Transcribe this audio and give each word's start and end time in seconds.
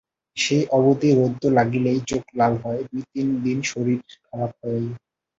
সেই 0.37 0.63
অবধি 0.77 1.09
রৌদ্র 1.11 1.43
লাগিলেই 1.57 1.99
চোখ 2.09 2.23
লাল 2.35 2.53
হয়, 2.63 2.81
দুই-তিন 2.89 3.27
দিন 3.43 3.57
শরীর 3.71 3.99
খারাপ 4.21 4.51
যায়। 4.61 4.85